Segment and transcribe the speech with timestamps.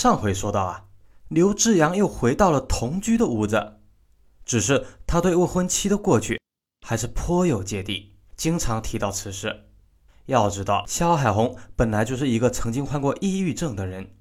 [0.00, 0.86] 上回说到啊，
[1.28, 3.80] 刘志阳又回到了同居的屋子，
[4.46, 6.40] 只是他对未婚妻的过去
[6.80, 9.68] 还是颇有芥蒂，经常提到此事。
[10.24, 14.16] 要知道，肖海红本来就是一个曾经患过抑郁症的人，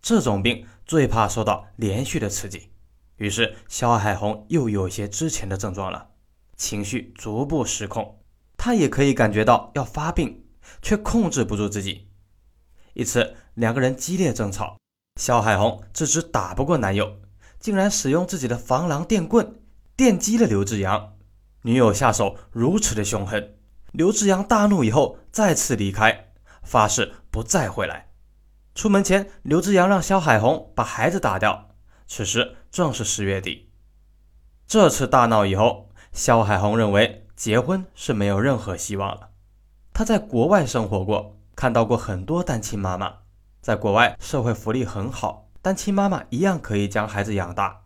[0.00, 2.70] 这种病最怕受到连续的刺激。
[3.16, 6.12] 于是，肖海红又有些之前的症状了，
[6.56, 8.22] 情绪逐步失控。
[8.56, 10.46] 他也可以感觉到要发病，
[10.80, 12.08] 却控制不住自己。
[12.94, 14.78] 一次，两个人激烈争吵，
[15.20, 17.18] 肖海红自知打不过男友，
[17.58, 19.60] 竟然使用自己的防狼电棍
[19.94, 21.12] 电击了刘志阳。
[21.60, 23.58] 女友下手如此的凶狠。
[23.92, 26.30] 刘志阳大怒以后，再次离开，
[26.62, 28.08] 发誓不再回来。
[28.74, 31.68] 出门前，刘志阳让肖海红把孩子打掉。
[32.06, 33.68] 此时正是十月底。
[34.66, 39.28] 这次大闹以后，肖海红认为结婚是没有任何希望了。
[39.92, 43.16] 他在国外生活过，看到过很多单亲妈妈。
[43.60, 47.82] 在国外，社会福利很好，单亲妈妈一样可以将孩子养大。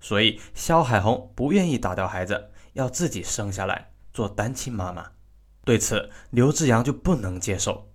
[0.00, 5.12] 所以，肖海红不愿意打掉孩子，要自己生下来做单亲妈妈。
[5.64, 7.90] 对此，刘志阳就不能接受。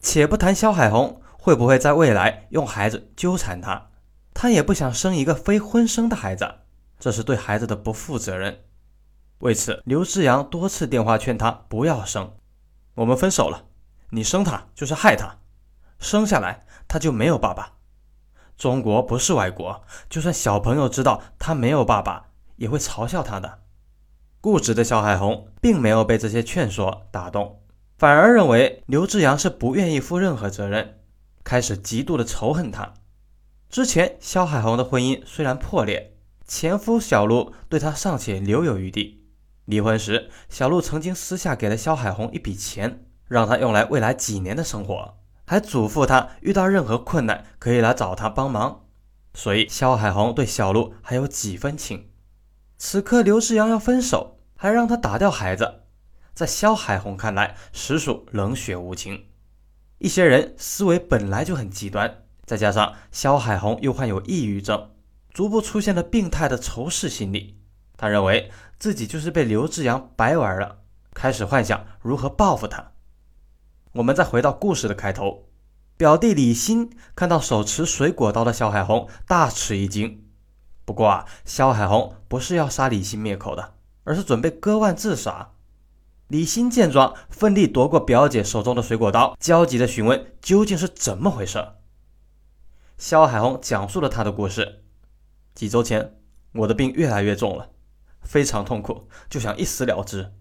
[0.00, 3.90] 且不谈肖海红会不会在未来用孩子纠缠他，
[4.34, 6.46] 他也不想生一个非婚生的孩子，
[6.98, 8.64] 这是对孩子的不负责任。
[9.38, 12.36] 为此，刘志阳多次电话劝他不要生。
[12.94, 13.64] 我们分手了，
[14.10, 15.38] 你生他就是害他，
[15.98, 17.74] 生下来他就没有爸爸。
[18.56, 23.60] 中国不是外国，就算小朋友知道他没有爸爸，也会嘲笑他的。
[24.40, 27.62] 固执的肖海红并没有被这些劝说打动，
[27.96, 31.00] 反而认为刘志阳是不愿意负任何责任，
[31.44, 32.94] 开始极度的仇恨他。
[33.68, 39.26] 之前肖海红的婚姻虽然破裂，前夫小陆对她尚且留有余地。
[39.66, 45.18] 离婚时，小陆曾经私下给了肖海红一笔钱，让他用来未来几年的生活，
[45.48, 48.84] 还嘱咐他遇到任何困难可以来找他帮忙。
[49.32, 52.10] 所以肖海红对小陆还有几分情。
[52.76, 55.84] 此刻刘志阳要分手，还让他打掉孩子，
[56.34, 59.24] 在肖海红看来实属冷血无情。
[59.98, 64.90] 一些人思维本来就很极端，再加上肖海红又患有抑郁症，
[65.32, 67.58] 逐步出现了病态的仇视心理。
[67.96, 70.78] 他认为自己就是被刘志阳白玩了，
[71.14, 72.92] 开始幻想如何报复他。
[73.98, 75.48] 我们再回到故事的开头，
[75.96, 80.24] 表弟李欣看到手持水果刀的肖海红，大吃一惊。
[80.84, 85.50] 不过啊，肖海红不是要杀李欣灭口的，而是准备割腕自杀。
[86.28, 91.66] 李欣见状，奋力夺过表姐手中的水果刀，焦急地询问究竟是怎么回事。
[92.96, 94.84] 肖海红讲述了他的故事：
[95.56, 96.14] 几周前，
[96.52, 97.70] 我的病越来越重了，
[98.22, 100.34] 非常痛苦，就想一死了之。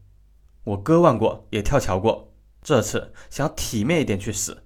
[0.63, 4.63] 我割腕过，也跳桥过，这次想体面一点去死，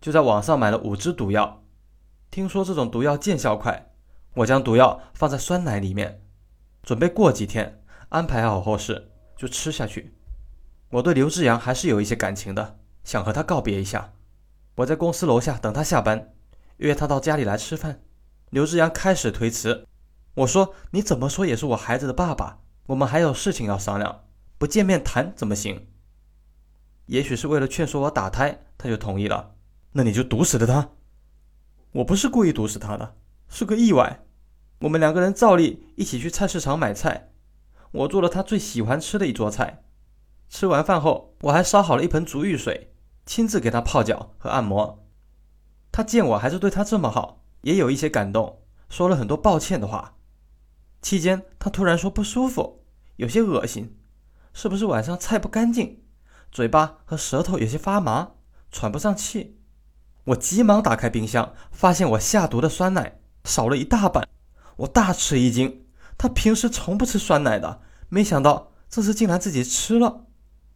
[0.00, 1.62] 就在网上买了五支毒药，
[2.30, 3.90] 听说这种毒药见效快。
[4.36, 6.22] 我将毒药放在酸奶里面，
[6.82, 10.14] 准备过几天安排好后事就吃下去。
[10.90, 14.14] 我对刘志阳还是有一些感情的，想和他告别一下。
[14.76, 16.32] 我在公司楼下等他下班，
[16.78, 18.00] 约他到家里来吃饭。
[18.48, 19.86] 刘志阳开始推辞，
[20.34, 24.24] 我说：“你怎么说也是我孩子的爸爸，我们还有事情要商量，
[24.56, 25.88] 不见面谈怎么行？”
[27.06, 29.54] 也许是为了劝说我打胎，他就同意了。
[29.92, 30.90] 那你就毒死了他。
[31.92, 33.16] 我不是故意毒死他的。
[33.48, 34.24] 是个意外，
[34.80, 37.32] 我们两个人照例一起去菜市场买菜，
[37.90, 39.84] 我做了他最喜欢吃的一桌菜。
[40.48, 42.94] 吃完饭后，我还烧好了一盆足浴水，
[43.26, 45.06] 亲自给他泡脚和按摩。
[45.90, 50.16] 他见我还是对他这么好，也有一些感动，说了很多抱歉的话。
[51.02, 52.84] 期间，他突然说不舒服，
[53.16, 53.98] 有些恶心，
[54.52, 56.01] 是不是晚上菜不干净？
[56.52, 58.32] 嘴巴和舌头有些发麻，
[58.70, 59.58] 喘不上气。
[60.24, 63.20] 我急忙打开冰箱，发现我下毒的酸奶。
[63.44, 64.28] 少了一大半，
[64.76, 65.86] 我大吃一惊。
[66.18, 67.80] 他平时从不吃酸奶的，
[68.10, 70.26] 没想到这次竟然自己吃了。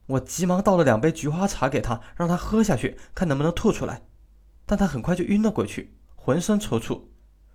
[0.07, 4.03] 我急忙倒了两杯菊花茶给他，让他喝下去，看能不能吐出来。
[4.65, 7.03] 但他很快就晕了过去，浑身抽搐。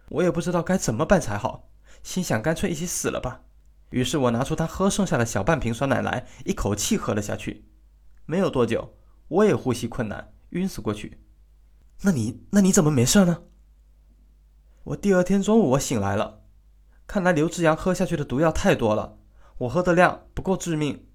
[0.10, 1.70] 我也不知道该怎么办才好，
[2.04, 3.42] 心想干脆一起死了吧。
[3.90, 7.66] 于是我拿出他喝剩下的小半瓶酸奶来，一口气喝了下去。
[8.26, 8.96] 没有多久，
[9.28, 11.20] 我也呼吸困难，晕死过去。
[12.02, 13.44] 那你，那你怎么没事呢？
[14.84, 16.42] 我第二天中午我醒来了，
[17.06, 19.20] 看来刘志阳喝下去的毒药太多了，
[19.60, 21.06] 我喝的量不够致命。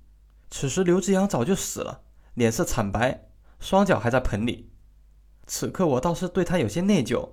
[0.49, 2.03] 此时刘志阳早就死了，
[2.35, 4.71] 脸色惨白，双脚还在盆里。
[5.47, 7.31] 此刻我倒是对他有些内疚，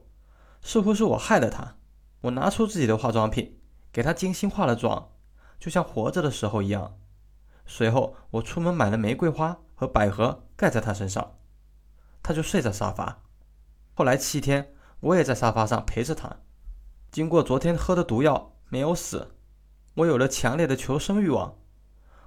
[0.62, 1.78] 似乎是我害了他。
[2.22, 3.60] 我拿出自己的化妆品，
[3.92, 5.12] 给他精心化了妆，
[5.60, 6.98] 就像活着的时候一样。
[7.66, 11.38] 随后我出门买了玫瑰花和百合盖在他身上，
[12.22, 13.24] 他就睡在沙发。
[13.94, 14.70] 后来七天。
[15.04, 16.38] 我也在沙发上陪着他。
[17.12, 19.36] 经过昨天喝的毒药，没有死，
[19.96, 21.58] 我有了强烈的求生欲望。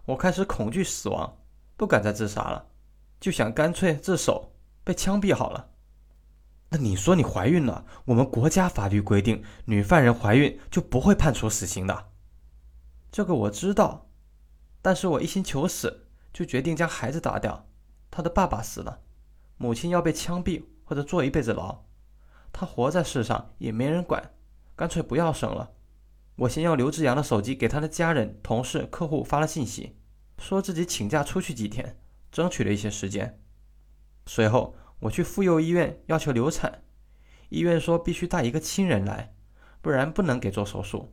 [0.04, 1.38] 我开始恐惧死亡，
[1.78, 2.66] 不敢再自杀了，
[3.18, 4.52] 就想干脆自首，
[4.84, 5.70] 被枪毙好了。
[6.68, 7.86] 那你说你怀孕了？
[8.04, 12.08] 我们国家法律规定，女犯人怀孕就不会判处死刑的。
[13.10, 14.05] 这个我知道，
[14.86, 17.66] 但是我一心求死，就决定将孩子打掉。
[18.08, 19.00] 他的爸爸死了，
[19.56, 21.82] 母亲要被枪毙或者坐一辈子牢，
[22.52, 24.32] 他活在世上也没人管，
[24.76, 25.72] 干脆不要生了。
[26.36, 29.96] 我先用刘志阳的手机给他的家人、同事、客户发了信息，
[30.38, 31.98] 说自己请假出去几天，
[32.30, 33.42] 争取了一些时间。
[34.26, 36.84] 随后我去妇幼医院要求流产，
[37.48, 39.34] 医院说必须带一个亲人来，
[39.80, 41.12] 不然不能给做手术。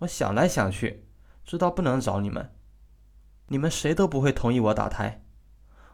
[0.00, 1.08] 我想来想去，
[1.42, 2.52] 知道不能找你们，
[3.48, 5.24] 你们谁都不会同意我打胎。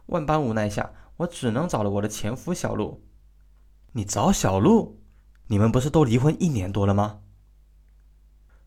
[0.06, 3.04] 万般无奈下，我只能找了我的前夫小陆。
[3.92, 5.00] 你找小陆？
[5.48, 7.20] 你们不是都离婚一年多了吗？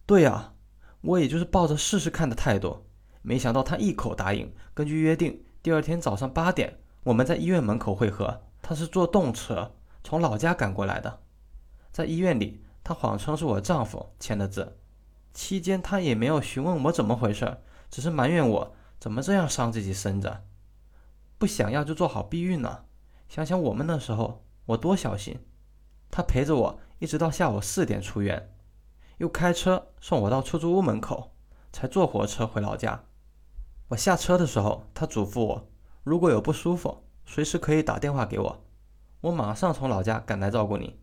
[0.05, 0.53] 对呀，
[1.01, 2.85] 我也就是抱着试试看的态度，
[3.23, 4.53] 没想到他一口答应。
[4.73, 8.43] 根据约定，第二天早上八点，我们在医院门口会合。
[8.61, 11.21] 他是坐动车从老家赶过来的，
[11.91, 14.77] 在医院里，他谎称是我丈夫签的字。
[15.33, 17.57] 期间，他也没有询问我怎么回事，
[17.95, 20.41] 只是埋怨我怎么这样伤自己身子。
[21.37, 22.83] 不想要就做好避孕呢。
[23.29, 25.39] 想想我们那时候，我多小心。
[26.11, 28.53] 他陪着我一直到下午四点出院。
[29.19, 31.31] 又开车送我到出租屋门口，
[31.71, 33.05] 才坐火车回老家。
[33.87, 35.69] 我下车的时候，他嘱咐我，
[36.03, 38.65] 如果有不舒服，随时可以打电话给我，
[39.21, 40.99] 我马上从老家赶来照顾你。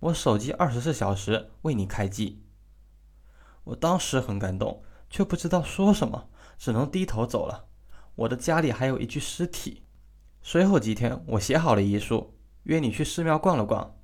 [0.00, 2.42] 我手机二十四小时为你开机。
[3.64, 7.66] 我当时很感动，却不知道说什么，只能低头走了。
[8.14, 9.84] 我的家里还有一具尸体。
[10.40, 13.94] 随后几天，我写好了遗书，约你去寺庙逛了逛，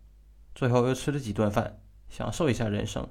[0.55, 3.09] 最后又吃了几顿饭，享受一下人生。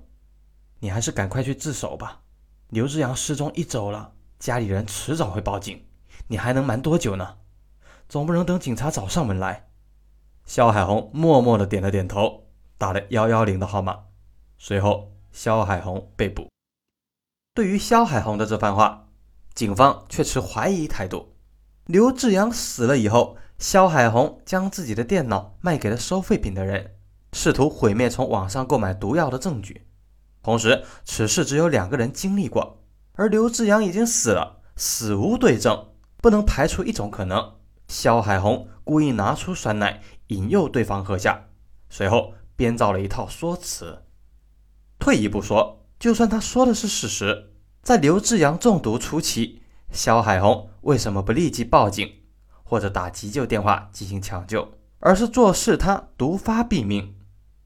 [0.80, 2.22] 你还是赶快去自首吧。
[2.70, 5.84] 刘志阳失踪一周了，家里人迟早会报警，
[6.28, 7.40] 你还能瞒多久呢？
[8.08, 9.70] 总不能等警察找上门来。
[10.46, 12.46] 肖海红默默的点了点头，
[12.78, 14.04] 打了幺幺零的号码。
[14.60, 16.48] 随后，肖海红被捕。
[17.58, 19.08] 对于肖海红的这番话，
[19.56, 21.34] 警方却持怀疑态度。
[21.88, 26.92] 刘志阳死了以后，肖海红将自己的电脑卖给了收废品的人，
[27.34, 29.88] 试图毁灭从网上购买毒药的证据。
[30.44, 32.84] 同时，此事只有两个人经历过，
[33.14, 35.88] 而刘志阳已经死了，死无对证，
[36.18, 37.56] 不能排除一种可能：
[37.88, 41.48] 肖海红故意拿出酸奶引诱对方喝下，
[41.90, 44.04] 随后编造了一套说辞。
[45.00, 47.52] 退一步说，就算他说的是事实，
[47.82, 49.62] 在刘志阳中毒初期，
[49.92, 52.10] 肖海红为什么不立即报警
[52.64, 57.16] 或者打急救电话进行抢救，而是做事他毒发毙命？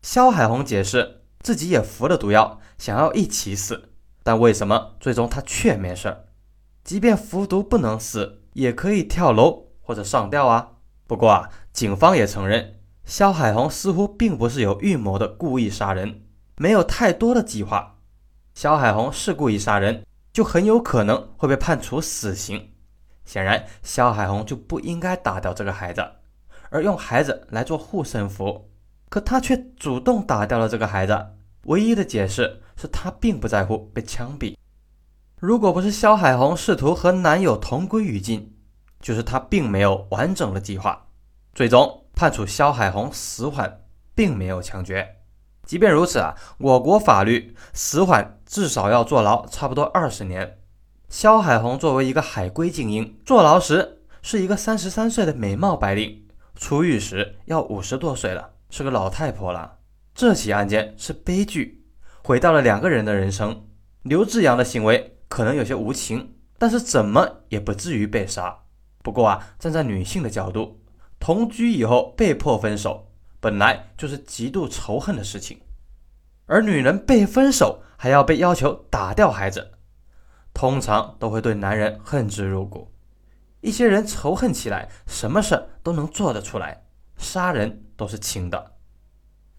[0.01, 1.19] 肖海红解释。
[1.43, 3.89] 自己也服了毒药，想要一起死，
[4.21, 6.15] 但为什么最终他却没事？
[6.83, 10.73] 即便服毒不能死，也可以跳楼或者上吊啊。
[11.07, 16.21] 不过啊，警方也承认，肖海红似乎并不是有预谋的故意杀人，
[16.57, 17.97] 没有太多的计划。
[18.53, 22.74] 肖海红是故意杀人，就很有可能会被判处死刑。
[23.25, 26.06] 显然，肖海红就不应该打掉这个孩子，
[26.69, 28.69] 而用孩子来做护身符。
[29.09, 31.18] 可他却主动打掉了这个孩子，
[31.65, 34.55] 唯一的解释是他并不在乎被枪毙。
[35.38, 38.55] 如果不是肖海红试图和男友同归于尽，
[39.00, 41.08] 就是他并没有完整的计划。
[41.53, 43.81] 最终判处肖海红死缓，
[44.15, 45.20] 并没有枪决。
[45.65, 50.58] 即便如此啊，我国法律死缓至少要坐牢差不多二十年。
[51.08, 56.25] 肖海红作为一个海归精英，坐牢时是一个三十三岁的美貌白领，
[56.56, 58.51] 出狱时要五十多岁了。
[58.70, 59.80] 是个老太婆了。
[60.15, 61.84] 这起案件是悲剧，
[62.24, 63.65] 毁掉了两个人的人生。
[64.03, 68.60] 刘志阳的行为可能有些无情，但是怎么也不至于被杀。
[69.03, 70.80] 不过啊，站在女性的角度，
[71.20, 73.11] 同居以后被迫分手，
[73.41, 75.60] 本来就是极度仇恨的事情。
[76.45, 79.71] 而女人被分手还要被要求打掉孩子，
[80.53, 82.93] 通常都会对男人恨之入骨。
[83.60, 86.86] 一些人仇恨起来，什么事都能做得出来。
[87.17, 88.74] 杀人都是轻的，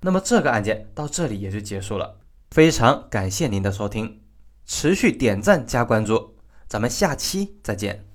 [0.01, 2.19] 那么这个案件到这里也就结束了。
[2.51, 4.21] 非常感谢您的收听，
[4.67, 6.37] 持续点赞加关注，
[6.67, 8.05] 咱们下期再见。